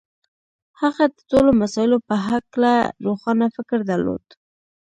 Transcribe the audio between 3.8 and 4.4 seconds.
درلود.